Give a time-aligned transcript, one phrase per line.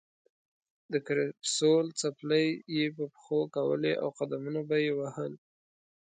[0.91, 5.33] د کرپسول څپلۍ یې په پښو کولې او قدمونه به یې وهل.